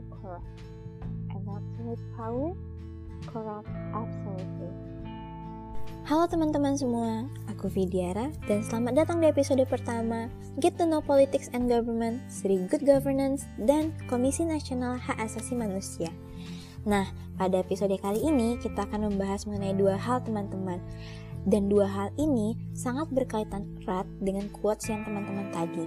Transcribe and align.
to. 0.00 0.42
And 1.32 1.44
absolute 1.48 2.02
power, 2.16 2.52
corrupt 3.28 3.70
absolutely. 3.96 4.72
Halo 6.06 6.30
teman-teman 6.30 6.78
semua, 6.78 7.26
aku 7.50 7.66
Vidiara 7.66 8.30
dan 8.46 8.62
selamat 8.62 8.92
datang 8.94 9.18
di 9.18 9.26
episode 9.26 9.58
pertama 9.66 10.30
Get 10.62 10.78
to 10.78 10.86
Know 10.86 11.02
Politics 11.02 11.50
and 11.50 11.66
Government, 11.66 12.22
Seri 12.30 12.62
Good 12.70 12.86
Governance, 12.86 13.50
dan 13.58 13.90
Komisi 14.06 14.46
Nasional 14.46 14.94
Hak 15.02 15.18
Asasi 15.18 15.58
Manusia. 15.58 16.14
Nah, 16.86 17.10
pada 17.34 17.58
episode 17.58 17.98
kali 17.98 18.22
ini 18.22 18.54
kita 18.62 18.86
akan 18.86 19.10
membahas 19.10 19.50
mengenai 19.50 19.74
dua 19.74 19.98
hal 19.98 20.22
teman-teman. 20.22 20.78
Dan 21.46 21.70
dua 21.70 21.86
hal 21.86 22.08
ini 22.18 22.58
sangat 22.74 23.06
berkaitan 23.14 23.62
erat 23.82 24.06
dengan 24.18 24.50
quotes 24.50 24.90
yang 24.90 25.06
teman-teman 25.06 25.46
tadi. 25.54 25.86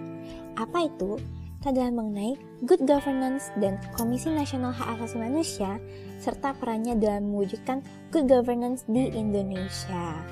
Apa 0.56 0.88
itu? 0.88 1.20
Adalah 1.68 1.92
mengenai 1.92 2.40
good 2.64 2.88
governance 2.88 3.52
dan 3.60 3.76
Komisi 3.92 4.32
Nasional 4.32 4.72
Hak 4.72 4.96
Asasi 4.96 5.20
Manusia 5.20 5.76
serta 6.16 6.56
perannya 6.56 6.96
dalam 6.96 7.36
mewujudkan 7.36 7.84
good 8.16 8.32
governance 8.32 8.88
di 8.88 9.12
Indonesia. 9.12 10.24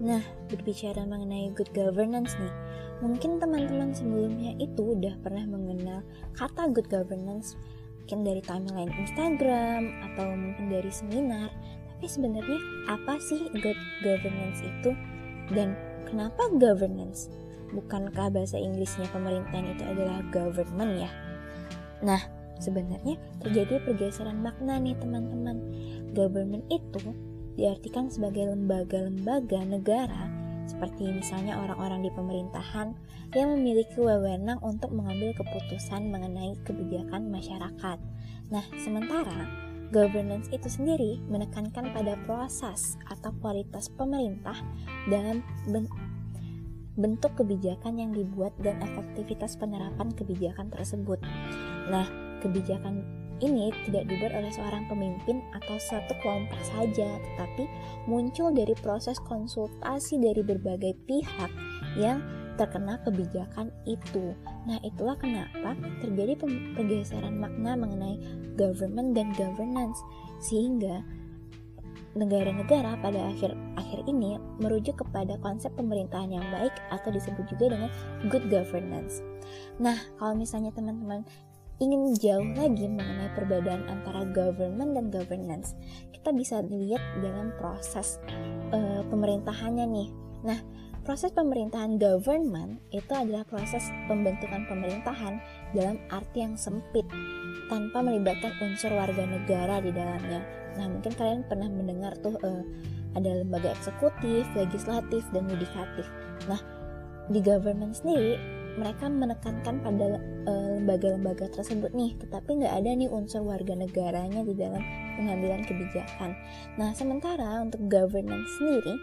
Nah, 0.00 0.24
berbicara 0.48 1.04
mengenai 1.04 1.52
good 1.52 1.68
governance 1.76 2.32
nih, 2.40 2.54
mungkin 3.04 3.36
teman-teman 3.36 3.92
sebelumnya 3.92 4.56
itu 4.56 4.96
udah 4.96 5.12
pernah 5.20 5.44
mengenal 5.44 6.00
kata 6.32 6.72
good 6.72 6.88
governance 6.88 7.52
mungkin 8.00 8.24
dari 8.24 8.40
timeline 8.40 8.92
Instagram 9.04 9.92
atau 10.10 10.32
mungkin 10.32 10.72
dari 10.72 10.88
seminar. 10.88 11.52
Tapi 11.92 12.08
sebenarnya 12.08 12.60
apa 12.88 13.20
sih 13.20 13.52
good 13.60 13.78
governance 14.00 14.64
itu 14.64 14.96
dan 15.52 15.76
kenapa 16.08 16.48
governance? 16.56 17.28
Bukankah 17.72 18.28
bahasa 18.28 18.60
Inggrisnya 18.60 19.08
pemerintahan 19.10 19.72
itu 19.72 19.84
adalah 19.84 20.20
government 20.28 21.08
ya? 21.08 21.10
Nah, 22.04 22.20
Sebenarnya 22.62 23.18
terjadi 23.42 23.82
pergeseran 23.82 24.38
makna 24.38 24.78
nih 24.78 24.94
teman-teman. 25.02 25.58
Government 26.14 26.62
itu 26.70 27.10
diartikan 27.58 28.06
sebagai 28.06 28.54
lembaga-lembaga 28.54 29.66
negara 29.66 30.30
seperti 30.70 31.10
misalnya 31.10 31.58
orang-orang 31.58 32.06
di 32.06 32.10
pemerintahan 32.14 32.94
yang 33.34 33.48
memiliki 33.58 33.98
wewenang 33.98 34.62
untuk 34.62 34.94
mengambil 34.94 35.34
keputusan 35.34 36.06
mengenai 36.06 36.54
kebijakan 36.62 37.34
masyarakat. 37.34 37.98
Nah, 38.54 38.64
sementara 38.78 39.50
governance 39.90 40.46
itu 40.54 40.70
sendiri 40.70 41.18
menekankan 41.26 41.90
pada 41.90 42.14
proses 42.24 42.94
atau 43.10 43.34
kualitas 43.42 43.90
pemerintah 43.90 44.54
dalam 45.10 45.42
bentuk 46.96 47.32
kebijakan 47.40 47.96
yang 47.96 48.12
dibuat 48.12 48.52
dan 48.60 48.80
efektivitas 48.84 49.56
penerapan 49.56 50.12
kebijakan 50.12 50.68
tersebut. 50.68 51.18
Nah, 51.88 52.04
kebijakan 52.44 53.00
ini 53.42 53.74
tidak 53.88 54.06
dibuat 54.06 54.32
oleh 54.38 54.52
seorang 54.54 54.86
pemimpin 54.86 55.42
atau 55.56 55.74
satu 55.80 56.14
kelompok 56.22 56.60
saja, 56.62 57.18
tetapi 57.18 57.66
muncul 58.06 58.54
dari 58.54 58.72
proses 58.78 59.18
konsultasi 59.26 60.22
dari 60.22 60.46
berbagai 60.46 60.94
pihak 61.10 61.50
yang 61.98 62.22
terkena 62.54 63.00
kebijakan 63.02 63.72
itu. 63.88 64.36
Nah, 64.68 64.78
itulah 64.86 65.18
kenapa 65.18 65.74
terjadi 66.04 66.38
pergeseran 66.76 67.40
makna 67.40 67.74
mengenai 67.74 68.20
government 68.54 69.16
dan 69.16 69.34
governance, 69.34 69.98
sehingga 70.38 71.02
negara-negara 72.12 73.00
pada 73.00 73.20
akhir 73.32 73.56
akhir 73.80 74.04
ini 74.04 74.36
merujuk 74.60 75.00
kepada 75.00 75.40
konsep 75.40 75.72
pemerintahan 75.76 76.28
yang 76.28 76.46
baik 76.52 76.72
atau 76.92 77.08
disebut 77.08 77.44
juga 77.48 77.72
dengan 77.72 77.90
good 78.28 78.44
governance. 78.52 79.24
Nah, 79.80 79.96
kalau 80.20 80.36
misalnya 80.36 80.72
teman-teman 80.76 81.24
ingin 81.80 82.14
jauh 82.14 82.50
lagi 82.54 82.86
mengenai 82.86 83.32
perbedaan 83.34 83.88
antara 83.90 84.22
government 84.30 84.94
dan 84.94 85.06
governance, 85.10 85.74
kita 86.14 86.30
bisa 86.30 86.62
lihat 86.62 87.02
dalam 87.18 87.50
proses 87.58 88.22
uh, 88.70 89.02
pemerintahannya 89.10 89.86
nih. 89.88 90.08
Nah, 90.46 90.58
proses 91.02 91.34
pemerintahan 91.34 91.98
government 91.98 92.78
itu 92.94 93.10
adalah 93.10 93.42
proses 93.42 93.90
pembentukan 94.06 94.62
pemerintahan 94.70 95.42
dalam 95.74 95.98
arti 96.14 96.46
yang 96.46 96.54
sempit 96.54 97.04
tanpa 97.66 98.02
melibatkan 98.02 98.54
unsur 98.62 98.94
warga 98.94 99.26
negara 99.26 99.82
di 99.82 99.90
dalamnya. 99.90 100.40
Nah, 100.78 100.86
mungkin 100.88 101.12
kalian 101.12 101.42
pernah 101.50 101.68
mendengar 101.68 102.14
tuh 102.22 102.38
uh, 102.40 102.62
ada 103.18 103.44
lembaga 103.44 103.74
eksekutif, 103.76 104.46
legislatif, 104.56 105.26
dan 105.34 105.44
yudikatif. 105.50 106.06
Nah, 106.48 106.60
di 107.28 107.42
government 107.44 107.98
sendiri 107.98 108.40
mereka 108.72 109.04
menekankan 109.04 109.84
pada 109.84 110.16
eh, 110.48 110.68
lembaga-lembaga 110.80 111.52
tersebut 111.52 111.92
nih, 111.92 112.16
tetapi 112.24 112.64
nggak 112.64 112.72
ada 112.72 112.90
nih 112.96 113.08
unsur 113.12 113.44
warga 113.44 113.76
negaranya 113.76 114.40
di 114.40 114.56
dalam 114.56 114.80
pengambilan 115.16 115.62
kebijakan. 115.66 116.36
Nah, 116.80 116.92
sementara 116.96 117.62
untuk 117.62 117.86
governance 117.88 118.48
sendiri, 118.58 118.94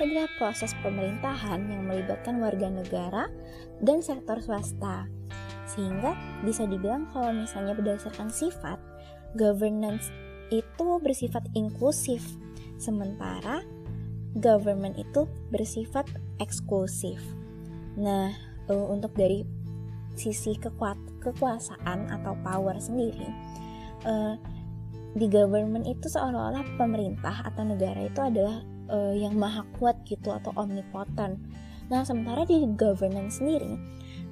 adalah 0.00 0.28
proses 0.36 0.72
pemerintahan 0.80 1.64
yang 1.68 1.82
melibatkan 1.86 2.40
warga 2.40 2.68
negara 2.68 3.28
dan 3.84 4.00
sektor 4.00 4.40
swasta. 4.40 5.06
Sehingga 5.68 6.16
bisa 6.42 6.64
dibilang 6.64 7.06
kalau 7.12 7.32
misalnya 7.32 7.76
berdasarkan 7.76 8.32
sifat, 8.32 8.80
governance 9.36 10.08
itu 10.48 10.98
bersifat 11.04 11.44
inklusif, 11.52 12.24
sementara 12.80 13.60
government 14.40 14.96
itu 14.96 15.28
bersifat 15.52 16.08
eksklusif. 16.40 17.20
Nah, 18.00 18.32
uh, 18.68 18.86
untuk 18.88 19.12
dari 19.16 19.44
sisi 20.18 20.58
kekuat 20.58 20.98
kekuasaan 21.22 22.10
atau 22.10 22.34
power 22.42 22.74
sendiri 22.82 23.26
uh, 24.02 24.34
di 25.16 25.26
government 25.30 25.88
itu 25.88 26.08
seolah-olah 26.10 26.76
pemerintah 26.76 27.44
atau 27.46 27.64
negara 27.64 28.04
itu 28.04 28.20
adalah 28.20 28.60
uh, 28.92 29.14
yang 29.14 29.36
maha 29.36 29.64
kuat 29.80 29.96
gitu 30.04 30.32
atau 30.32 30.52
omnipotent. 30.56 31.40
Nah 31.88 32.04
sementara 32.04 32.44
di 32.44 32.68
governance 32.76 33.40
sendiri 33.40 33.76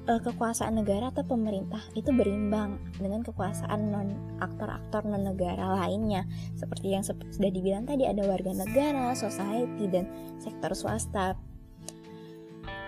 uh, 0.07 0.21
kekuasaan 0.21 0.79
negara 0.79 1.09
atau 1.09 1.25
pemerintah 1.25 1.81
itu 1.93 2.09
berimbang 2.13 2.77
dengan 2.97 3.21
kekuasaan 3.21 3.91
non 3.91 4.09
aktor-aktor 4.39 5.05
non 5.05 5.25
negara 5.27 5.77
lainnya 5.83 6.23
seperti 6.55 6.93
yang 6.93 7.03
sudah 7.03 7.51
dibilang 7.51 7.83
tadi 7.85 8.05
ada 8.05 8.23
warga 8.25 8.53
negara, 8.53 9.13
society 9.13 9.85
dan 9.89 10.05
sektor 10.37 10.73
swasta 10.73 11.35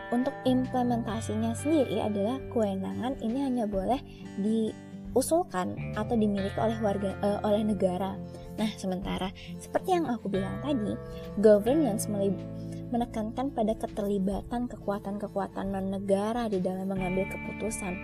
untuk 0.09 0.33
implementasinya 0.41 1.53
sendiri 1.53 2.01
adalah 2.01 2.41
kewenangan 2.49 3.21
ini 3.21 3.45
hanya 3.45 3.69
boleh 3.69 4.01
diusulkan 5.09 5.97
atau 5.97 6.13
dimiliki 6.13 6.55
oleh 6.61 6.77
warga 6.79 7.17
uh, 7.25 7.39
oleh 7.41 7.65
negara. 7.65 8.13
Nah, 8.61 8.69
sementara 8.77 9.33
seperti 9.57 9.97
yang 9.97 10.05
aku 10.05 10.29
bilang 10.29 10.61
tadi, 10.61 10.93
governance 11.41 12.05
menekankan 12.89 13.53
pada 13.53 13.73
keterlibatan 13.77 14.69
kekuatan-kekuatan 14.69 15.65
non 15.73 15.89
negara 15.89 16.45
di 16.49 16.61
dalam 16.61 16.89
mengambil 16.89 17.25
keputusan. 17.29 17.97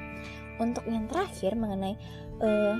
Untuk 0.55 0.87
yang 0.87 1.05
terakhir 1.11 1.53
mengenai 1.53 1.99
uh, 2.39 2.75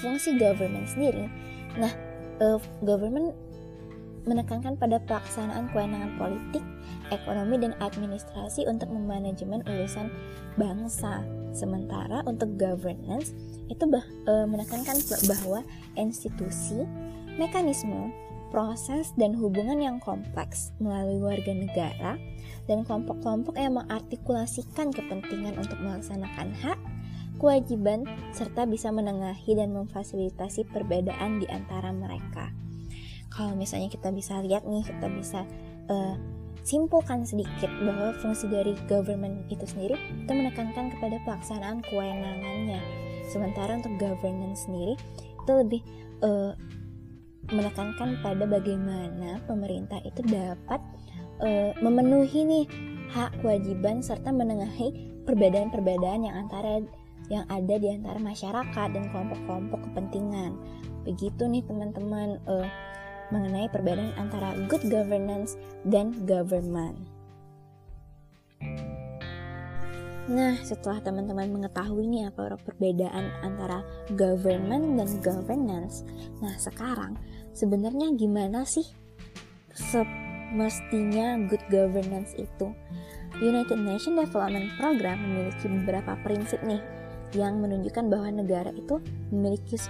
fungsi 0.00 0.40
government 0.40 0.88
sendiri, 0.88 1.28
nah 1.76 1.92
uh, 2.40 2.58
government 2.80 3.36
menekankan 4.24 4.78
pada 4.78 5.02
pelaksanaan 5.02 5.70
kewenangan 5.74 6.14
politik, 6.18 6.64
ekonomi, 7.10 7.58
dan 7.58 7.74
administrasi 7.82 8.66
untuk 8.70 8.90
memanajemen 8.90 9.66
urusan 9.66 10.10
bangsa. 10.54 11.26
Sementara 11.52 12.24
untuk 12.24 12.56
governance 12.56 13.36
itu 13.68 13.84
bah, 13.84 14.04
e, 14.24 14.48
menekankan 14.48 14.96
bahwa 15.28 15.60
institusi, 16.00 16.86
mekanisme, 17.36 18.08
proses, 18.48 19.12
dan 19.20 19.36
hubungan 19.36 19.80
yang 19.80 19.98
kompleks 20.00 20.72
melalui 20.80 21.20
warga 21.20 21.52
negara 21.52 22.12
dan 22.70 22.86
kelompok-kelompok 22.88 23.58
yang 23.58 23.76
mengartikulasikan 23.76 24.94
kepentingan 24.94 25.60
untuk 25.60 25.76
melaksanakan 25.82 26.56
hak, 26.56 26.80
kewajiban, 27.36 28.08
serta 28.32 28.64
bisa 28.64 28.88
menengahi 28.88 29.52
dan 29.58 29.76
memfasilitasi 29.76 30.68
perbedaan 30.72 31.42
di 31.42 31.48
antara 31.52 31.90
mereka 31.92 32.54
kalau 33.32 33.56
misalnya 33.56 33.88
kita 33.88 34.12
bisa 34.12 34.40
lihat 34.44 34.68
nih 34.68 34.84
kita 34.84 35.08
bisa 35.08 35.40
uh, 35.88 36.14
simpulkan 36.62 37.26
sedikit 37.26 37.68
bahwa 37.82 38.14
fungsi 38.22 38.46
dari 38.46 38.78
government 38.86 39.42
itu 39.50 39.66
sendiri 39.66 39.98
itu 39.98 40.30
menekankan 40.30 40.94
kepada 40.94 41.18
pelaksanaan 41.26 41.82
kewenangannya. 41.90 42.78
Sementara 43.26 43.80
untuk 43.80 43.98
governance 43.98 44.68
sendiri 44.68 44.94
itu 45.42 45.52
lebih 45.52 45.82
uh, 46.22 46.54
menekankan 47.50 48.22
pada 48.22 48.46
bagaimana 48.46 49.42
pemerintah 49.50 49.98
itu 50.06 50.22
dapat 50.22 50.78
uh, 51.42 51.74
memenuhi 51.82 52.46
nih 52.46 52.66
hak 53.10 53.42
kewajiban 53.42 53.98
serta 53.98 54.30
menengahi 54.30 54.94
perbedaan-perbedaan 55.26 56.22
yang 56.22 56.36
antara 56.46 56.80
yang 57.30 57.44
ada 57.50 57.74
di 57.78 57.88
antara 57.90 58.18
masyarakat 58.18 58.88
dan 58.92 59.04
kelompok-kelompok 59.10 59.80
kepentingan. 59.90 60.54
Begitu 61.02 61.42
nih 61.50 61.66
teman-teman 61.66 62.38
uh, 62.46 62.66
mengenai 63.32 63.72
perbedaan 63.72 64.12
antara 64.20 64.52
good 64.68 64.84
governance 64.92 65.56
dan 65.88 66.12
government. 66.28 66.94
Nah, 70.30 70.54
setelah 70.62 71.02
teman-teman 71.02 71.50
mengetahui 71.50 72.06
nih 72.06 72.30
apa 72.30 72.54
perbedaan 72.62 73.26
antara 73.42 73.82
government 74.14 74.94
dan 74.94 75.10
governance, 75.18 76.06
nah 76.38 76.54
sekarang 76.62 77.18
sebenarnya 77.50 78.14
gimana 78.14 78.62
sih 78.62 78.86
semestinya 79.74 81.42
good 81.50 81.64
governance 81.74 82.38
itu? 82.38 82.70
United 83.42 83.80
Nations 83.82 84.14
Development 84.14 84.70
Program 84.78 85.18
memiliki 85.26 85.66
beberapa 85.66 86.14
prinsip 86.22 86.62
nih 86.62 86.78
yang 87.34 87.58
menunjukkan 87.58 88.12
bahwa 88.12 88.28
negara 88.30 88.70
itu 88.76 89.00
memiliki 89.32 89.80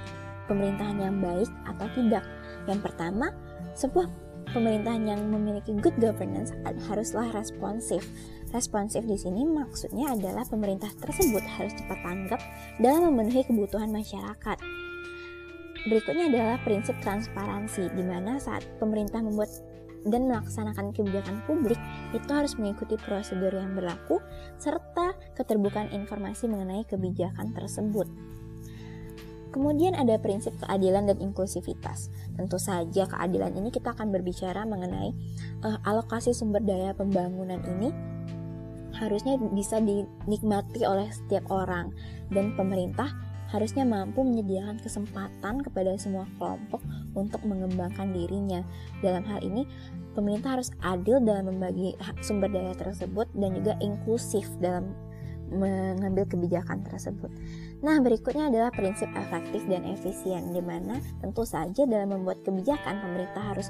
pemerintahan 0.47 0.97
yang 0.97 1.17
baik 1.21 1.51
atau 1.69 1.87
tidak. 1.93 2.25
Yang 2.69 2.91
pertama, 2.91 3.35
sebuah 3.75 4.07
pemerintahan 4.53 5.03
yang 5.09 5.21
memiliki 5.33 5.73
good 5.81 5.97
governance 5.97 6.53
haruslah 6.91 7.33
responsif. 7.33 8.05
Responsif 8.53 9.03
di 9.09 9.17
sini 9.17 9.49
maksudnya 9.49 10.13
adalah 10.13 10.45
pemerintah 10.45 10.93
tersebut 11.01 11.41
harus 11.57 11.73
cepat 11.73 11.99
tanggap 12.05 12.41
dalam 12.79 13.11
memenuhi 13.11 13.43
kebutuhan 13.49 13.89
masyarakat. 13.89 14.59
Berikutnya 15.83 16.31
adalah 16.31 16.57
prinsip 16.63 16.95
transparansi, 17.03 17.91
di 17.91 18.05
mana 18.07 18.39
saat 18.39 18.63
pemerintah 18.79 19.19
membuat 19.19 19.51
dan 20.07 20.27
melaksanakan 20.27 20.91
kebijakan 20.91 21.43
publik 21.47 21.79
itu 22.11 22.31
harus 22.31 22.59
mengikuti 22.59 22.99
prosedur 22.99 23.55
yang 23.55 23.75
berlaku 23.79 24.19
serta 24.59 25.15
keterbukaan 25.39 25.91
informasi 25.95 26.51
mengenai 26.51 26.83
kebijakan 26.87 27.55
tersebut. 27.55 28.07
Kemudian 29.53 29.93
ada 29.93 30.17
prinsip 30.17 30.57
keadilan 30.65 31.13
dan 31.13 31.21
inklusivitas. 31.21 32.09
Tentu 32.35 32.57
saja 32.57 33.05
keadilan 33.05 33.53
ini 33.53 33.69
kita 33.69 33.93
akan 33.93 34.09
berbicara 34.09 34.65
mengenai 34.65 35.13
uh, 35.61 35.77
alokasi 35.85 36.33
sumber 36.33 36.65
daya 36.65 36.97
pembangunan 36.97 37.61
ini 37.69 37.93
harusnya 38.97 39.41
bisa 39.53 39.81
dinikmati 39.81 40.85
oleh 40.85 41.09
setiap 41.13 41.49
orang 41.49 41.93
dan 42.29 42.53
pemerintah 42.57 43.09
harusnya 43.53 43.85
mampu 43.85 44.25
menyediakan 44.25 44.81
kesempatan 44.81 45.61
kepada 45.61 45.93
semua 46.01 46.25
kelompok 46.41 46.81
untuk 47.13 47.45
mengembangkan 47.45 48.09
dirinya. 48.17 48.65
Dalam 49.05 49.29
hal 49.29 49.45
ini, 49.45 49.69
pemerintah 50.17 50.57
harus 50.57 50.73
adil 50.81 51.21
dalam 51.21 51.53
membagi 51.53 51.93
sumber 52.25 52.49
daya 52.49 52.73
tersebut 52.73 53.29
dan 53.37 53.61
juga 53.61 53.77
inklusif 53.85 54.49
dalam 54.57 54.97
mengambil 55.53 56.25
kebijakan 56.25 56.81
tersebut. 56.89 57.29
Nah, 57.83 57.99
berikutnya 57.99 58.47
adalah 58.47 58.71
prinsip 58.71 59.11
efektif 59.19 59.67
dan 59.67 59.83
efisien, 59.91 60.55
di 60.55 60.63
mana 60.63 61.03
tentu 61.19 61.43
saja 61.43 61.83
dalam 61.83 62.15
membuat 62.15 62.47
kebijakan 62.47 63.03
pemerintah 63.03 63.43
harus 63.43 63.69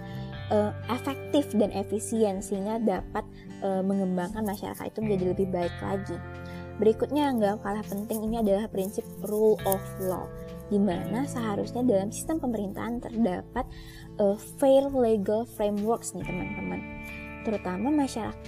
uh, 0.53 0.69
efektif 0.93 1.49
dan 1.57 1.73
efisien 1.73 2.45
sehingga 2.45 2.77
dapat 2.77 3.25
uh, 3.65 3.81
mengembangkan 3.81 4.45
masyarakat 4.45 4.85
itu 4.85 5.01
menjadi 5.01 5.25
lebih 5.33 5.49
baik 5.49 5.73
lagi. 5.81 6.17
Berikutnya 6.77 7.33
yang 7.33 7.41
gak 7.41 7.65
kalah 7.65 7.85
penting 7.89 8.21
ini 8.29 8.45
adalah 8.45 8.69
prinsip 8.69 9.05
rule 9.25 9.57
of 9.65 9.81
law, 10.05 10.29
di 10.69 10.77
mana 10.77 11.25
seharusnya 11.25 11.81
dalam 11.81 12.13
sistem 12.13 12.37
pemerintahan 12.37 13.01
terdapat 13.01 13.65
uh, 14.21 14.37
fair 14.61 14.93
legal 14.93 15.49
frameworks 15.57 16.13
nih 16.13 16.25
teman-teman 16.29 16.81
terutama 17.43 17.91
masyarakat 17.91 18.39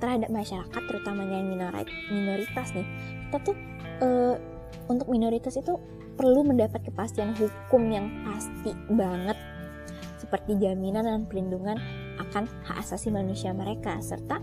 terhadap 0.00 0.32
masyarakat 0.32 0.82
terutamanya 0.88 1.44
yang 1.44 1.76
minoritas 2.08 2.72
nih 2.72 2.88
kita 3.28 3.52
tuh 3.52 3.56
uh, 4.00 4.40
untuk 4.88 5.06
minoritas 5.08 5.56
itu 5.56 5.78
perlu 6.18 6.44
mendapat 6.44 6.84
kepastian 6.84 7.32
hukum 7.38 7.88
yang 7.88 8.06
pasti 8.26 8.76
banget 8.92 9.38
seperti 10.20 10.60
jaminan 10.60 11.06
dan 11.08 11.20
perlindungan 11.24 11.80
akan 12.20 12.44
hak 12.68 12.76
asasi 12.84 13.08
manusia 13.08 13.56
mereka 13.56 13.96
serta 14.04 14.38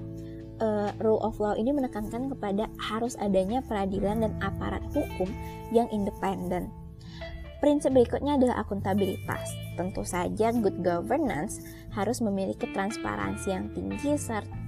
uh, 0.60 0.90
rule 1.00 1.22
of 1.22 1.38
law 1.38 1.54
ini 1.54 1.70
menekankan 1.70 2.34
kepada 2.34 2.66
harus 2.82 3.14
adanya 3.22 3.62
peradilan 3.62 4.26
dan 4.26 4.34
aparat 4.42 4.82
hukum 4.92 5.30
yang 5.70 5.86
independen. 5.94 6.74
Prinsip 7.58 7.90
berikutnya 7.90 8.38
adalah 8.38 8.62
akuntabilitas. 8.62 9.50
Tentu 9.74 10.06
saja 10.06 10.54
good 10.54 10.86
governance 10.86 11.58
harus 11.90 12.22
memiliki 12.22 12.70
transparansi 12.70 13.48
yang 13.50 13.74
tinggi 13.74 14.14
serta 14.14 14.67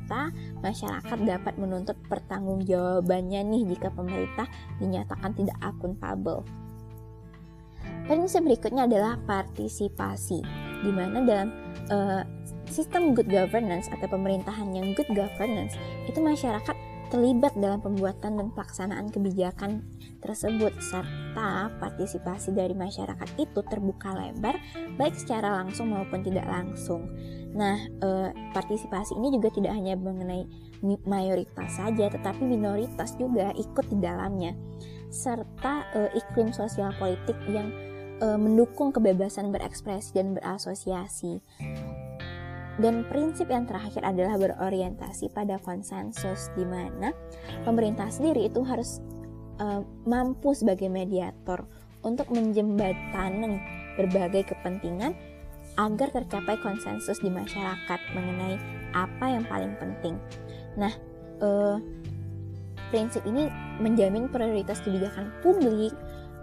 masyarakat 0.65 1.17
dapat 1.23 1.53
menuntut 1.61 1.97
pertanggungjawabannya 2.09 3.41
nih 3.45 3.63
jika 3.75 3.93
pemerintah 3.93 4.49
dinyatakan 4.81 5.31
tidak 5.37 5.57
akuntabel. 5.61 6.41
Prinsip 8.09 8.41
berikutnya 8.41 8.89
adalah 8.89 9.21
partisipasi, 9.29 10.41
di 10.81 10.91
mana 10.91 11.21
dalam 11.21 11.49
uh, 11.93 12.25
sistem 12.65 13.13
good 13.13 13.29
governance 13.29 13.85
atau 13.89 14.09
pemerintahan 14.09 14.73
yang 14.73 14.97
good 14.97 15.09
governance 15.13 15.77
itu 16.09 16.17
masyarakat 16.17 16.73
terlibat 17.09 17.57
dalam 17.57 17.81
pembuatan 17.81 18.37
dan 18.37 18.47
pelaksanaan 18.53 19.09
kebijakan 19.09 19.81
tersebut 20.21 20.73
serta 20.77 21.73
partisipasi 21.81 22.53
dari 22.53 22.77
masyarakat 22.77 23.29
itu 23.41 23.59
terbuka 23.65 24.13
lebar 24.13 24.55
baik 24.95 25.17
secara 25.17 25.61
langsung 25.61 25.91
maupun 25.91 26.21
tidak 26.21 26.45
langsung. 26.45 27.09
Nah, 27.53 27.81
eh, 27.81 28.29
partisipasi 28.53 29.17
ini 29.17 29.33
juga 29.33 29.49
tidak 29.49 29.73
hanya 29.73 29.97
mengenai 29.97 30.45
mayoritas 31.03 31.75
saja 31.75 32.07
tetapi 32.07 32.45
minoritas 32.45 33.17
juga 33.19 33.51
ikut 33.57 33.85
di 33.89 33.97
dalamnya 33.99 34.55
serta 35.09 35.89
eh, 35.97 36.11
iklim 36.13 36.53
sosial 36.53 36.93
politik 37.01 37.35
yang 37.49 37.73
eh, 38.21 38.37
mendukung 38.37 38.93
kebebasan 38.93 39.49
berekspresi 39.49 40.13
dan 40.13 40.37
berasosiasi. 40.37 41.41
Dan 42.79 43.03
prinsip 43.11 43.51
yang 43.51 43.67
terakhir 43.67 44.07
adalah 44.07 44.39
berorientasi 44.39 45.35
pada 45.35 45.59
konsensus 45.59 46.47
di 46.55 46.63
mana 46.63 47.11
pemerintah 47.67 48.07
sendiri 48.07 48.47
itu 48.47 48.63
harus 48.63 49.03
uh, 49.59 49.83
mampu 50.07 50.55
sebagai 50.55 50.87
mediator 50.87 51.67
untuk 52.07 52.31
menjembatani 52.31 53.59
berbagai 53.99 54.55
kepentingan 54.55 55.11
agar 55.75 56.07
tercapai 56.11 56.55
konsensus 56.63 57.19
di 57.19 57.27
masyarakat 57.27 57.99
mengenai 58.15 58.55
apa 58.95 59.25
yang 59.27 59.43
paling 59.47 59.75
penting. 59.75 60.15
Nah, 60.79 60.95
uh, 61.43 61.83
prinsip 62.95 63.27
ini 63.27 63.51
menjamin 63.83 64.31
prioritas 64.31 64.79
kebijakan 64.79 65.35
publik 65.43 65.91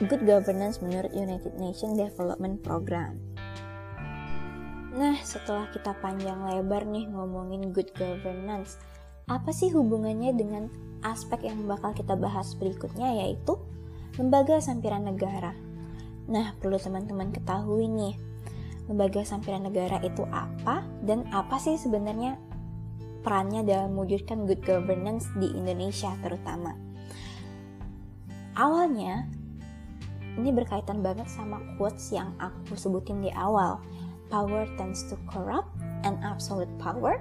good 0.10 0.26
governance 0.26 0.82
menurut 0.82 1.14
United 1.14 1.54
Nations 1.62 1.94
Development 1.94 2.58
Program. 2.66 3.22
Nah 4.92 5.16
setelah 5.22 5.70
kita 5.72 5.96
panjang 6.02 6.42
lebar 6.42 6.84
nih 6.90 7.08
ngomongin 7.14 7.72
good 7.72 7.88
governance 7.96 8.82
apa 9.30 9.54
sih 9.56 9.72
hubungannya 9.72 10.36
dengan 10.36 10.68
aspek 11.06 11.48
yang 11.48 11.64
bakal 11.64 11.96
kita 11.96 12.20
bahas 12.20 12.52
berikutnya 12.58 13.24
yaitu 13.24 13.56
lembaga 14.20 14.60
sampiran 14.60 15.08
negara? 15.08 15.56
Nah 16.28 16.58
perlu 16.60 16.76
teman-teman 16.76 17.32
ketahui 17.32 17.88
nih 17.88 18.31
lembaga 18.92 19.24
sampiran 19.24 19.64
negara 19.64 20.04
itu 20.04 20.28
apa 20.36 20.84
dan 21.08 21.24
apa 21.32 21.56
sih 21.56 21.80
sebenarnya 21.80 22.36
perannya 23.24 23.64
dalam 23.64 23.96
mewujudkan 23.96 24.44
good 24.44 24.60
governance 24.68 25.32
di 25.40 25.48
Indonesia 25.56 26.12
terutama. 26.20 26.76
Awalnya 28.60 29.32
ini 30.36 30.52
berkaitan 30.52 31.00
banget 31.00 31.32
sama 31.32 31.64
quotes 31.80 32.12
yang 32.12 32.36
aku 32.44 32.76
sebutin 32.76 33.24
di 33.24 33.32
awal. 33.32 33.80
Power 34.28 34.68
tends 34.76 35.08
to 35.08 35.16
corrupt 35.28 35.72
and 36.04 36.20
absolute 36.24 36.72
power 36.80 37.20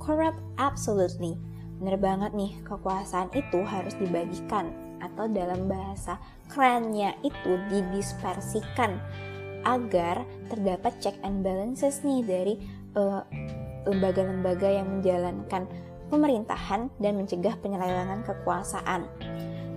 corrupt 0.00 0.40
absolutely. 0.56 1.36
Bener 1.80 2.00
banget 2.00 2.32
nih, 2.36 2.56
kekuasaan 2.64 3.32
itu 3.36 3.60
harus 3.64 3.96
dibagikan 4.00 4.72
atau 5.00 5.28
dalam 5.28 5.64
bahasa 5.68 6.20
kerennya 6.52 7.16
itu 7.24 7.56
didispersikan 7.72 9.00
agar 9.64 10.24
terdapat 10.48 10.92
check 11.00 11.16
and 11.24 11.44
balances 11.44 12.00
nih 12.02 12.24
dari 12.24 12.54
lembaga 12.94 13.26
lembaga-lembaga 13.80 14.68
yang 14.68 14.86
menjalankan 14.98 15.62
pemerintahan 16.12 16.90
dan 17.00 17.12
mencegah 17.16 17.54
penyelewengan 17.64 18.20
kekuasaan. 18.26 19.08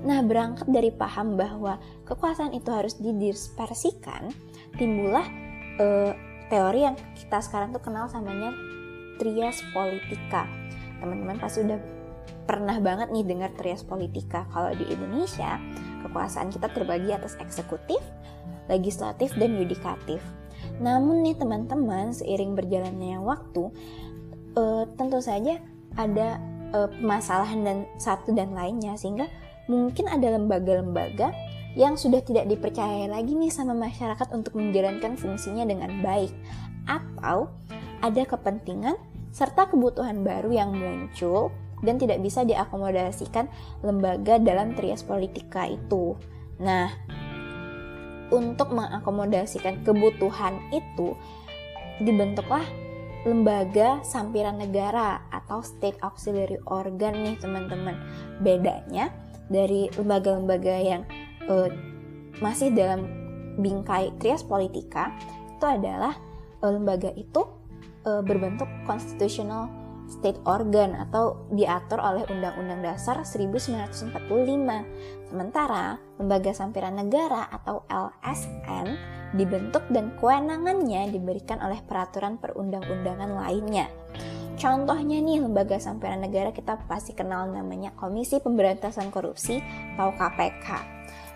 Nah, 0.04 0.20
berangkat 0.20 0.68
dari 0.68 0.92
paham 0.92 1.40
bahwa 1.40 1.80
kekuasaan 2.04 2.52
itu 2.52 2.68
harus 2.68 3.00
didispersikan, 3.00 4.28
timbullah 4.76 5.24
uh, 5.80 6.12
teori 6.52 6.84
yang 6.84 7.00
kita 7.16 7.40
sekarang 7.40 7.72
tuh 7.72 7.80
kenal 7.80 8.12
samanya 8.12 8.52
trias 9.22 9.64
politika. 9.72 10.44
Teman-teman 11.00 11.40
pasti 11.40 11.64
udah 11.64 11.80
pernah 12.44 12.76
banget 12.84 13.16
nih 13.16 13.24
dengar 13.24 13.56
trias 13.56 13.88
politika. 13.88 14.44
Kalau 14.52 14.76
di 14.76 14.84
Indonesia, 14.92 15.56
kekuasaan 16.04 16.52
kita 16.52 16.68
terbagi 16.76 17.16
atas 17.16 17.40
eksekutif, 17.40 18.04
legislatif, 18.68 19.36
dan 19.36 19.56
yudikatif. 19.58 20.20
Namun 20.80 21.22
nih 21.24 21.36
teman-teman, 21.38 22.16
seiring 22.16 22.56
berjalannya 22.56 23.20
waktu, 23.22 23.70
uh, 24.58 24.84
tentu 24.98 25.20
saja 25.20 25.60
ada 25.94 26.42
uh, 26.74 26.90
permasalahan 26.90 27.62
dan 27.62 27.78
satu 28.02 28.34
dan 28.34 28.54
lainnya 28.58 28.98
sehingga 28.98 29.30
mungkin 29.70 30.10
ada 30.10 30.34
lembaga-lembaga 30.34 31.32
yang 31.74 31.98
sudah 31.98 32.22
tidak 32.22 32.46
dipercaya 32.46 33.10
lagi 33.10 33.34
nih 33.34 33.50
sama 33.50 33.74
masyarakat 33.74 34.30
untuk 34.30 34.54
menjalankan 34.54 35.18
fungsinya 35.18 35.66
dengan 35.66 36.06
baik 36.06 36.30
atau 36.86 37.50
ada 38.04 38.22
kepentingan 38.28 39.00
serta 39.34 39.66
kebutuhan 39.72 40.22
baru 40.22 40.54
yang 40.54 40.78
muncul 40.78 41.50
dan 41.82 41.98
tidak 41.98 42.22
bisa 42.22 42.46
diakomodasikan 42.46 43.50
lembaga 43.82 44.38
dalam 44.38 44.78
trias 44.78 45.02
politika 45.02 45.66
itu. 45.66 46.14
Nah, 46.62 46.94
untuk 48.32 48.72
mengakomodasikan 48.72 49.84
kebutuhan 49.84 50.60
itu 50.72 51.18
dibentuklah 52.02 52.64
lembaga 53.24 54.04
sampiran 54.04 54.60
negara 54.60 55.24
atau 55.32 55.64
state 55.64 55.96
auxiliary 56.04 56.60
organ 56.68 57.24
nih 57.24 57.36
teman-teman. 57.40 57.96
Bedanya 58.44 59.12
dari 59.48 59.88
lembaga-lembaga 59.96 60.76
yang 60.80 61.04
uh, 61.48 61.72
masih 62.44 62.72
dalam 62.76 63.08
bingkai 63.60 64.12
trias 64.20 64.44
politika 64.44 65.14
itu 65.56 65.64
adalah 65.64 66.18
uh, 66.60 66.72
lembaga 66.72 67.16
itu 67.16 67.48
uh, 68.04 68.20
berbentuk 68.20 68.68
constitutional 68.84 69.72
state 70.14 70.38
organ 70.46 70.94
atau 70.94 71.50
diatur 71.50 71.98
oleh 71.98 72.24
Undang-Undang 72.30 72.86
Dasar 72.86 73.26
1945. 73.26 74.14
Sementara 75.34 75.98
lembaga 76.22 76.54
sampiran 76.54 77.02
negara 77.02 77.50
atau 77.50 77.82
LSN 77.90 78.94
dibentuk 79.34 79.82
dan 79.90 80.14
kewenangannya 80.22 81.10
diberikan 81.10 81.58
oleh 81.66 81.82
peraturan 81.82 82.38
perundang-undangan 82.38 83.34
lainnya. 83.34 83.90
Contohnya 84.54 85.18
nih 85.18 85.42
lembaga 85.42 85.82
sampiran 85.82 86.22
negara 86.22 86.54
kita 86.54 86.78
pasti 86.86 87.18
kenal 87.18 87.50
namanya 87.50 87.90
Komisi 87.98 88.38
Pemberantasan 88.38 89.10
Korupsi 89.10 89.58
atau 89.98 90.14
KPK. 90.14 90.68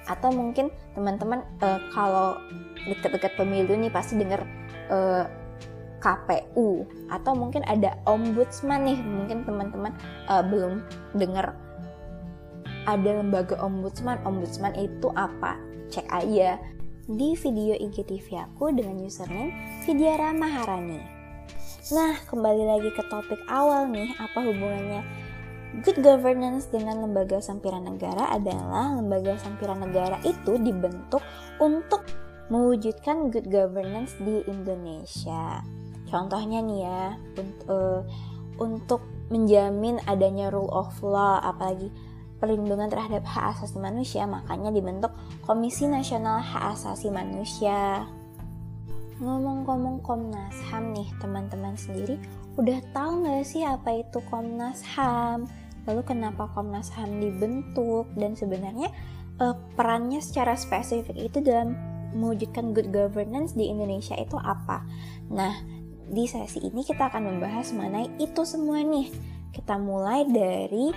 Atau 0.08 0.32
mungkin 0.32 0.70
teman-teman 0.94 1.44
uh, 1.60 1.82
kalau 1.92 2.38
dekat-dekat 2.86 3.36
pemilu 3.36 3.76
nih 3.76 3.92
pasti 3.92 4.16
dengar 4.16 4.46
uh, 4.94 5.26
KPU 5.98 6.86
atau 7.10 7.34
mungkin 7.34 7.66
ada 7.66 7.98
ombudsman 8.06 8.86
nih 8.86 9.00
mungkin 9.02 9.44
teman-teman 9.44 9.94
uh, 10.30 10.46
belum 10.46 10.86
dengar 11.18 11.58
ada 12.88 13.20
lembaga 13.20 13.60
ombudsman. 13.60 14.16
Ombudsman 14.24 14.72
itu 14.80 15.12
apa? 15.18 15.60
Cek 15.92 16.08
aja. 16.08 16.56
Di 17.08 17.36
video 17.40 17.76
IGTV 17.76 18.52
aku 18.52 18.76
dengan 18.76 19.00
username 19.00 19.56
Vidyara 19.88 20.36
Maharani 20.36 21.18
nah 21.88 22.20
kembali 22.28 22.68
lagi 22.68 22.90
ke 22.92 23.00
topik 23.08 23.40
awal 23.48 23.88
nih 23.88 24.12
apa 24.20 24.44
hubungannya? 24.44 25.08
Good 25.84 26.04
governance 26.04 26.68
dengan 26.68 27.00
lembaga 27.00 27.40
sampiran 27.40 27.88
negara 27.88 28.28
adalah 28.36 29.00
lembaga 29.00 29.40
sampiran 29.40 29.84
negara 29.84 30.20
itu 30.28 30.60
dibentuk 30.60 31.24
untuk 31.64 32.04
mewujudkan 32.52 33.32
good 33.32 33.48
governance 33.48 34.16
di 34.20 34.44
Indonesia. 34.52 35.64
Contohnya 36.08 36.64
nih 36.64 36.80
ya, 36.88 37.04
untuk, 37.36 37.68
eh, 37.68 38.02
untuk 38.58 39.02
menjamin 39.28 40.00
adanya 40.08 40.48
rule 40.48 40.72
of 40.72 40.92
law, 41.04 41.44
apalagi 41.44 41.92
perlindungan 42.38 42.88
terhadap 42.88 43.26
hak 43.26 43.58
asasi 43.58 43.78
manusia, 43.82 44.24
makanya 44.30 44.70
dibentuk 44.70 45.12
Komisi 45.44 45.90
Nasional 45.90 46.40
Hak 46.40 46.78
Asasi 46.78 47.10
Manusia. 47.10 48.06
Ngomong-ngomong 49.18 50.06
Komnas 50.06 50.54
HAM 50.70 50.94
nih, 50.94 51.10
teman-teman 51.18 51.74
sendiri 51.74 52.22
udah 52.54 52.78
tahu 52.94 53.26
nggak 53.26 53.42
sih 53.42 53.66
apa 53.66 54.06
itu 54.06 54.22
Komnas 54.30 54.86
HAM? 54.86 55.50
Lalu 55.90 56.02
kenapa 56.06 56.46
Komnas 56.54 56.94
HAM 56.94 57.18
dibentuk 57.18 58.06
dan 58.14 58.38
sebenarnya 58.38 58.94
uh, 59.42 59.58
perannya 59.74 60.22
secara 60.22 60.54
spesifik 60.54 61.18
itu 61.18 61.42
dalam 61.42 61.74
mewujudkan 62.14 62.78
good 62.78 62.94
governance 62.94 63.58
di 63.58 63.74
Indonesia 63.74 64.14
itu 64.14 64.38
apa? 64.38 64.86
Nah, 65.34 65.58
di 66.08 66.24
sesi 66.26 66.64
ini 66.64 66.84
kita 66.84 67.12
akan 67.12 67.36
membahas 67.36 67.76
mengenai 67.76 68.08
itu 68.20 68.42
semua 68.48 68.80
nih. 68.80 69.12
Kita 69.52 69.76
mulai 69.80 70.24
dari 70.28 70.92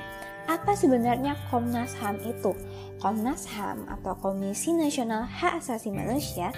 apa 0.47 0.75
sebenarnya 0.75 1.39
Komnas 1.51 1.95
HAM 1.99 2.19
itu? 2.27 2.55
Komnas 2.99 3.47
HAM 3.47 3.87
atau 3.87 4.19
Komisi 4.19 4.75
Nasional 4.75 5.27
Hak 5.27 5.63
Asasi 5.63 5.91
Manusia 5.95 6.51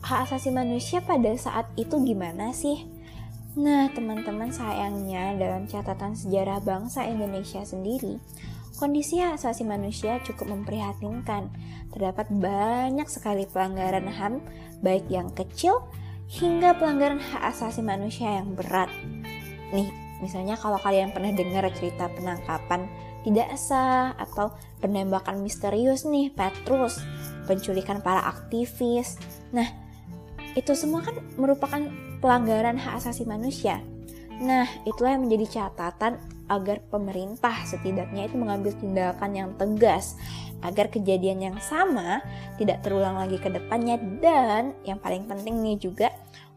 hak 0.00 0.28
asasi 0.28 0.52
manusia 0.52 1.00
pada 1.00 1.32
saat 1.36 1.68
itu 1.76 1.96
gimana 2.04 2.52
sih? 2.52 2.99
Nah, 3.58 3.90
teman-teman 3.90 4.54
sayangnya 4.54 5.34
dalam 5.34 5.66
catatan 5.66 6.14
sejarah 6.14 6.62
bangsa 6.62 7.02
Indonesia 7.02 7.66
sendiri, 7.66 8.22
kondisi 8.78 9.18
hak 9.18 9.42
asasi 9.42 9.66
manusia 9.66 10.22
cukup 10.22 10.54
memprihatinkan. 10.54 11.50
Terdapat 11.90 12.30
banyak 12.30 13.10
sekali 13.10 13.50
pelanggaran 13.50 14.06
HAM, 14.06 14.38
baik 14.86 15.10
yang 15.10 15.34
kecil 15.34 15.82
hingga 16.30 16.78
pelanggaran 16.78 17.18
hak 17.18 17.42
asasi 17.50 17.82
manusia 17.82 18.38
yang 18.38 18.54
berat. 18.54 18.86
Nih, 19.74 19.90
misalnya 20.22 20.54
kalau 20.54 20.78
kalian 20.78 21.10
pernah 21.10 21.34
dengar 21.34 21.66
cerita 21.74 22.06
penangkapan 22.06 22.86
tidak 23.26 23.50
sah 23.58 24.14
atau 24.14 24.54
penembakan 24.78 25.42
misterius 25.42 26.06
nih 26.06 26.30
Petrus, 26.30 27.02
penculikan 27.50 27.98
para 27.98 28.30
aktivis. 28.30 29.18
Nah, 29.50 29.66
itu 30.54 30.72
semua 30.78 31.02
kan 31.02 31.18
merupakan 31.34 32.09
pelanggaran 32.20 32.76
hak 32.76 33.00
asasi 33.00 33.24
manusia. 33.26 33.80
Nah, 34.40 34.64
itulah 34.88 35.16
yang 35.16 35.28
menjadi 35.28 35.68
catatan 35.68 36.16
agar 36.48 36.80
pemerintah 36.88 37.54
setidaknya 37.68 38.26
itu 38.26 38.36
mengambil 38.40 38.72
tindakan 38.76 39.32
yang 39.36 39.50
tegas 39.60 40.16
agar 40.60 40.88
kejadian 40.88 41.40
yang 41.40 41.58
sama 41.60 42.20
tidak 42.56 42.80
terulang 42.84 43.16
lagi 43.16 43.36
ke 43.40 43.48
depannya 43.48 44.00
dan 44.20 44.76
yang 44.84 45.00
paling 45.00 45.24
penting 45.28 45.60
nih 45.60 45.76
juga 45.76 46.08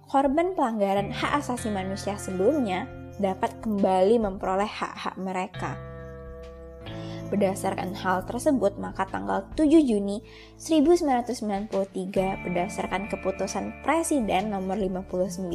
korban 0.08 0.56
pelanggaran 0.58 1.12
hak 1.12 1.44
asasi 1.44 1.72
manusia 1.72 2.16
sebelumnya 2.18 2.88
dapat 3.22 3.54
kembali 3.62 4.18
memperoleh 4.20 4.68
hak-hak 4.68 5.16
mereka. 5.22 5.93
Berdasarkan 7.32 7.96
hal 7.96 8.26
tersebut, 8.28 8.76
maka 8.80 9.08
tanggal 9.08 9.48
7 9.56 9.68
Juni 9.84 10.24
1993 10.60 11.70
berdasarkan 12.44 13.08
keputusan 13.12 13.84
Presiden 13.86 14.52
nomor 14.52 14.76
59 14.80 15.52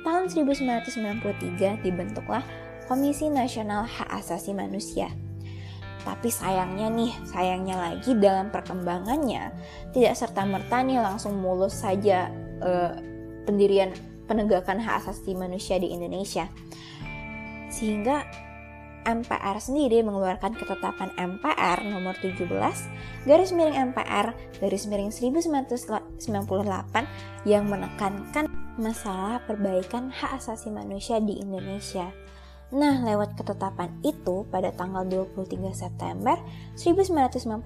tahun 0.00 0.24
1993 0.32 1.84
dibentuklah 1.84 2.44
Komisi 2.88 3.30
Nasional 3.30 3.86
Hak 3.86 4.10
Asasi 4.10 4.50
Manusia. 4.50 5.12
Tapi 6.00 6.32
sayangnya 6.32 6.88
nih, 6.88 7.12
sayangnya 7.28 7.76
lagi 7.76 8.16
dalam 8.16 8.48
perkembangannya 8.48 9.52
tidak 9.92 10.16
serta-merta 10.16 10.80
nih 10.80 10.96
langsung 10.96 11.36
mulus 11.36 11.84
saja 11.84 12.32
uh, 12.64 12.96
pendirian 13.44 13.92
penegakan 14.24 14.80
hak 14.80 15.04
asasi 15.04 15.34
manusia 15.36 15.76
di 15.76 15.92
Indonesia. 15.92 16.46
Sehingga 17.68 18.24
MPR 19.04 19.56
sendiri 19.60 20.04
mengeluarkan 20.04 20.56
ketetapan 20.56 21.10
MPR 21.16 21.84
nomor 21.88 22.16
17 22.18 22.48
garis 23.24 23.50
miring 23.52 23.92
MPR 23.92 24.32
garis 24.60 24.84
miring 24.88 25.10
1998 25.12 26.20
yang 27.48 27.64
menekankan 27.68 28.48
masalah 28.80 29.44
perbaikan 29.44 30.08
hak 30.08 30.40
asasi 30.40 30.72
manusia 30.72 31.20
di 31.20 31.36
Indonesia. 31.40 32.08
Nah, 32.70 33.02
lewat 33.02 33.34
ketetapan 33.34 33.90
itu 34.06 34.46
pada 34.46 34.70
tanggal 34.70 35.02
23 35.02 35.74
September 35.74 36.38
1999 36.78 37.58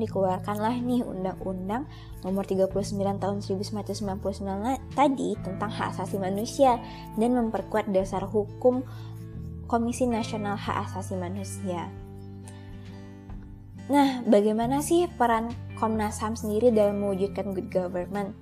dikeluarkanlah 0.00 0.80
nih 0.80 1.04
Undang-Undang 1.04 1.84
nomor 2.24 2.48
39 2.48 2.72
tahun 3.20 3.38
1999 3.44 4.96
tadi 4.96 5.36
tentang 5.44 5.68
hak 5.68 5.92
asasi 5.92 6.16
manusia 6.16 6.80
dan 7.20 7.36
memperkuat 7.36 7.92
dasar 7.92 8.24
hukum 8.24 8.80
Komisi 9.66 10.06
Nasional 10.06 10.54
Hak 10.54 10.90
Asasi 10.90 11.18
Manusia. 11.18 11.90
Nah, 13.86 14.22
bagaimana 14.26 14.82
sih 14.82 15.06
peran 15.14 15.54
Komnas 15.78 16.18
HAM 16.18 16.34
sendiri 16.34 16.74
dalam 16.74 16.98
mewujudkan 16.98 17.54
good 17.54 17.70
government? 17.70 18.34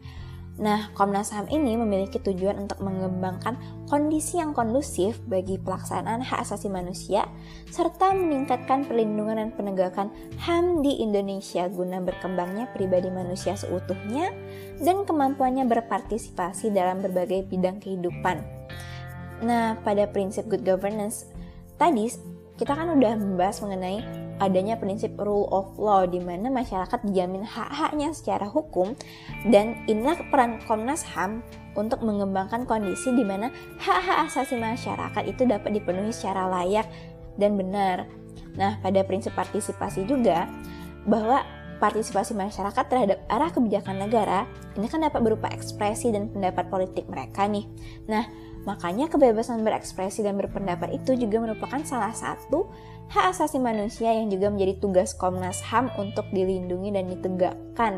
Nah, 0.55 0.95
Komnas 0.95 1.35
HAM 1.35 1.51
ini 1.51 1.75
memiliki 1.75 2.23
tujuan 2.23 2.65
untuk 2.65 2.79
mengembangkan 2.79 3.59
kondisi 3.91 4.39
yang 4.39 4.55
kondusif 4.55 5.19
bagi 5.27 5.59
pelaksanaan 5.59 6.23
hak 6.23 6.47
asasi 6.47 6.71
manusia 6.71 7.27
serta 7.69 8.15
meningkatkan 8.15 8.87
perlindungan 8.87 9.43
dan 9.43 9.51
penegakan 9.51 10.09
HAM 10.39 10.87
di 10.87 11.03
Indonesia 11.03 11.67
guna 11.67 11.99
berkembangnya 11.99 12.71
pribadi 12.71 13.11
manusia 13.11 13.59
seutuhnya 13.59 14.31
dan 14.79 15.03
kemampuannya 15.03 15.67
berpartisipasi 15.67 16.71
dalam 16.71 17.03
berbagai 17.03 17.51
bidang 17.51 17.83
kehidupan. 17.83 18.54
Nah, 19.43 19.81
pada 19.83 20.07
prinsip 20.07 20.47
good 20.47 20.63
governance 20.63 21.27
tadi 21.75 22.07
kita 22.55 22.71
kan 22.71 22.87
udah 22.95 23.19
membahas 23.19 23.59
mengenai 23.67 23.99
adanya 24.39 24.79
prinsip 24.79 25.15
rule 25.19 25.51
of 25.51 25.75
law 25.79 26.07
di 26.07 26.23
mana 26.23 26.51
masyarakat 26.51 27.03
dijamin 27.07 27.43
hak-haknya 27.43 28.15
secara 28.15 28.47
hukum 28.47 28.95
dan 29.51 29.83
inilah 29.91 30.19
peran 30.31 30.63
Komnas 30.67 31.03
HAM 31.03 31.43
untuk 31.75 32.03
mengembangkan 32.03 32.67
kondisi 32.67 33.11
di 33.15 33.27
mana 33.27 33.51
hak-hak 33.79 34.31
asasi 34.31 34.55
masyarakat 34.59 35.23
itu 35.27 35.43
dapat 35.47 35.75
dipenuhi 35.75 36.15
secara 36.15 36.47
layak 36.51 36.87
dan 37.39 37.59
benar. 37.59 38.07
Nah, 38.55 38.79
pada 38.79 39.03
prinsip 39.03 39.35
partisipasi 39.35 40.07
juga 40.07 40.47
bahwa 41.07 41.43
partisipasi 41.83 42.39
masyarakat 42.39 42.85
terhadap 42.87 43.19
arah 43.27 43.51
kebijakan 43.51 43.99
negara 43.99 44.47
ini 44.79 44.87
kan 44.87 45.03
dapat 45.03 45.21
berupa 45.27 45.51
ekspresi 45.51 46.15
dan 46.15 46.31
pendapat 46.31 46.71
politik 46.71 47.07
mereka 47.11 47.51
nih. 47.51 47.67
Nah, 48.07 48.25
Makanya 48.65 49.13
kebebasan 49.13 49.61
berekspresi 49.61 50.25
dan 50.25 50.41
berpendapat 50.41 50.97
itu 50.97 51.13
juga 51.17 51.41
merupakan 51.41 51.81
salah 51.85 52.17
satu 52.17 52.69
hak 53.13 53.37
asasi 53.37 53.61
manusia 53.61 54.09
yang 54.17 54.33
juga 54.33 54.49
menjadi 54.49 54.81
tugas 54.81 55.13
Komnas 55.13 55.61
HAM 55.61 55.93
untuk 56.01 56.25
dilindungi 56.33 56.89
dan 56.93 57.05
ditegakkan. 57.13 57.95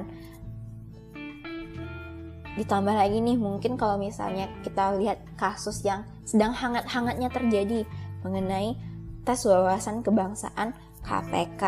Ditambah 2.59 2.95
lagi 2.95 3.23
nih 3.23 3.39
mungkin 3.39 3.79
kalau 3.79 4.01
misalnya 4.01 4.51
kita 4.67 4.99
lihat 4.99 5.23
kasus 5.39 5.87
yang 5.87 6.03
sedang 6.27 6.51
hangat-hangatnya 6.51 7.31
terjadi 7.31 7.87
mengenai 8.27 8.75
tes 9.23 9.47
wawasan 9.47 10.03
kebangsaan 10.03 10.75
KPK. 11.07 11.63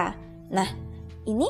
Nah, 0.51 0.69
ini 1.29 1.47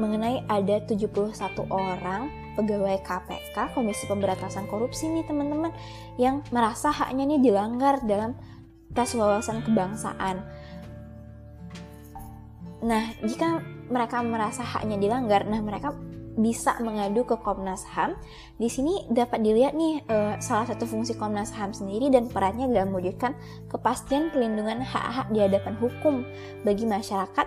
mengenai 0.00 0.48
ada 0.48 0.80
71 0.88 1.68
orang 1.68 2.41
pegawai 2.54 3.00
KPK 3.00 3.76
Komisi 3.76 4.04
Pemberantasan 4.06 4.68
Korupsi 4.68 5.08
nih 5.08 5.24
teman-teman 5.24 5.72
yang 6.20 6.44
merasa 6.52 6.92
haknya 6.92 7.24
nih 7.28 7.40
dilanggar 7.40 8.04
dalam 8.04 8.36
tes 8.92 9.16
wawasan 9.16 9.64
kebangsaan. 9.64 10.44
Nah, 12.82 13.14
jika 13.22 13.62
mereka 13.88 14.20
merasa 14.26 14.66
haknya 14.66 14.98
dilanggar, 14.98 15.46
nah 15.46 15.62
mereka 15.62 15.94
bisa 16.36 16.80
mengadu 16.80 17.28
ke 17.28 17.36
Komnas 17.40 17.84
HAM. 17.92 18.16
Di 18.56 18.68
sini 18.72 19.04
dapat 19.12 19.44
dilihat 19.44 19.76
nih 19.76 20.00
e, 20.08 20.16
salah 20.40 20.64
satu 20.64 20.88
fungsi 20.88 21.12
Komnas 21.12 21.52
HAM 21.52 21.76
sendiri 21.76 22.08
dan 22.08 22.32
perannya 22.32 22.72
dalam 22.72 22.92
mewujudkan 22.96 23.36
kepastian 23.68 24.32
pelindungan 24.32 24.80
hak-hak 24.80 25.28
di 25.28 25.44
hadapan 25.44 25.74
hukum 25.76 26.24
bagi 26.64 26.88
masyarakat 26.88 27.46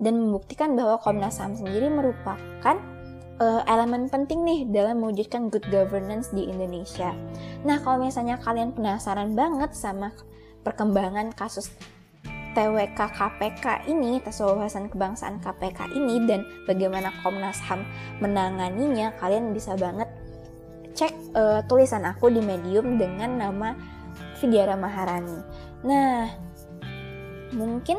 dan 0.00 0.14
membuktikan 0.16 0.74
bahwa 0.74 0.98
Komnas 0.98 1.38
HAM 1.38 1.54
sendiri 1.54 1.86
merupakan 1.86 2.76
uh, 3.40 3.64
elemen 3.66 4.06
penting 4.06 4.44
nih 4.44 4.68
dalam 4.68 5.00
mewujudkan 5.00 5.48
good 5.48 5.64
governance 5.72 6.30
di 6.30 6.46
Indonesia. 6.46 7.16
Nah, 7.64 7.80
kalau 7.80 8.04
misalnya 8.04 8.36
kalian 8.38 8.76
penasaran 8.76 9.32
banget 9.32 9.72
sama 9.72 10.12
perkembangan 10.62 11.32
kasus 11.32 11.72
TWK 12.52 12.98
KPK 12.98 13.88
ini, 13.88 14.20
tes 14.20 14.42
wawasan 14.42 14.92
kebangsaan 14.92 15.40
KPK 15.40 15.96
ini 15.96 16.28
dan 16.28 16.44
bagaimana 16.66 17.14
Komnas 17.22 17.62
HAM 17.64 17.86
menanganinya, 18.20 19.14
kalian 19.22 19.54
bisa 19.56 19.78
banget 19.78 20.10
cek 20.98 21.14
uh, 21.32 21.62
tulisan 21.70 22.04
aku 22.04 22.28
di 22.28 22.42
Medium 22.42 22.98
dengan 22.98 23.38
nama 23.38 23.72
Vidyara 24.42 24.74
Maharani. 24.74 25.38
Nah, 25.86 26.49
mungkin 27.54 27.98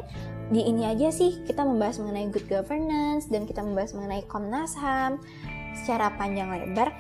di 0.52 0.68
ini 0.68 0.84
aja 0.84 1.08
sih 1.16 1.44
kita 1.48 1.64
membahas 1.64 2.04
mengenai 2.04 2.28
good 2.28 2.48
governance 2.52 3.32
dan 3.32 3.48
kita 3.48 3.64
membahas 3.64 3.96
mengenai 3.96 4.24
Komnas 4.28 4.76
HAM 4.76 5.20
secara 5.80 6.12
panjang 6.20 6.52
lebar. 6.52 6.92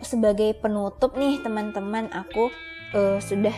Sebagai 0.00 0.56
penutup 0.56 1.18
nih 1.18 1.42
teman-teman, 1.44 2.08
aku 2.14 2.48
uh, 2.94 3.18
sudah 3.20 3.52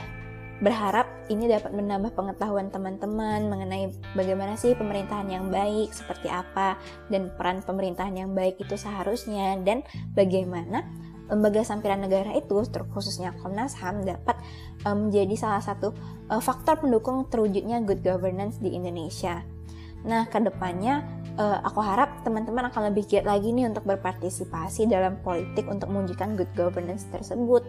berharap 0.63 1.11
ini 1.27 1.51
dapat 1.51 1.75
menambah 1.75 2.15
pengetahuan 2.15 2.71
teman-teman 2.71 3.51
mengenai 3.51 3.91
bagaimana 4.15 4.55
sih 4.55 4.79
pemerintahan 4.79 5.27
yang 5.27 5.51
baik 5.51 5.91
seperti 5.91 6.31
apa 6.31 6.79
dan 7.11 7.35
peran 7.35 7.67
pemerintahan 7.67 8.15
yang 8.15 8.31
baik 8.31 8.63
itu 8.63 8.79
seharusnya 8.79 9.59
dan 9.67 9.83
bagaimana 10.15 10.87
lembaga 11.33 11.65
sampiran 11.65 12.05
negara 12.05 12.37
itu, 12.37 12.61
terkhususnya 12.69 13.33
Komnas 13.41 13.81
HAM, 13.81 14.05
dapat 14.05 14.37
menjadi 14.85 15.35
salah 15.41 15.65
satu 15.65 15.97
uh, 16.29 16.43
faktor 16.43 16.77
pendukung 16.85 17.25
terwujudnya 17.33 17.81
good 17.81 18.05
governance 18.05 18.61
di 18.61 18.77
Indonesia. 18.77 19.41
Nah, 20.03 20.27
ke 20.27 20.43
depannya 20.43 21.07
uh, 21.39 21.63
aku 21.63 21.79
harap 21.79 22.27
teman-teman 22.27 22.69
akan 22.69 22.91
lebih 22.91 23.07
giat 23.07 23.25
lagi 23.25 23.55
nih 23.55 23.71
untuk 23.71 23.87
berpartisipasi 23.87 24.91
dalam 24.91 25.17
politik 25.23 25.71
untuk 25.71 25.89
mewujudkan 25.89 26.35
good 26.35 26.51
governance 26.59 27.07
tersebut. 27.09 27.63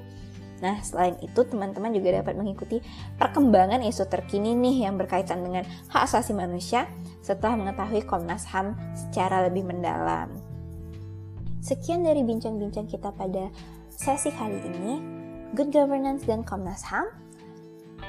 Nah, 0.64 0.80
selain 0.80 1.20
itu 1.20 1.44
teman-teman 1.44 1.92
juga 1.92 2.24
dapat 2.24 2.40
mengikuti 2.40 2.80
perkembangan 3.20 3.84
isu 3.84 4.08
terkini 4.08 4.56
nih 4.56 4.88
yang 4.88 4.96
berkaitan 4.96 5.44
dengan 5.44 5.68
hak 5.92 6.08
asasi 6.08 6.32
manusia 6.32 6.88
setelah 7.20 7.60
mengetahui 7.60 8.02
Komnas 8.08 8.48
HAM 8.48 8.74
secara 8.96 9.46
lebih 9.46 9.68
mendalam. 9.68 10.32
Sekian 11.64 12.04
dari 12.04 12.28
bincang-bincang 12.28 12.92
kita 12.92 13.16
pada 13.16 13.48
sesi 13.88 14.28
kali 14.36 14.60
ini. 14.68 15.00
Good 15.56 15.72
governance 15.72 16.28
dan 16.28 16.44
Komnas 16.44 16.84
HAM. 16.84 17.08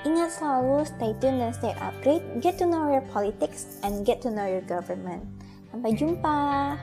Ingat 0.02 0.42
selalu 0.42 0.82
stay 0.82 1.14
tune 1.22 1.38
dan 1.38 1.54
stay 1.54 1.70
upgrade, 1.78 2.26
get 2.42 2.58
to 2.58 2.66
know 2.66 2.90
your 2.90 3.06
politics 3.14 3.78
and 3.86 4.02
get 4.02 4.18
to 4.26 4.28
know 4.34 4.42
your 4.42 4.66
government. 4.66 5.22
Sampai 5.70 5.94
jumpa. 5.94 6.74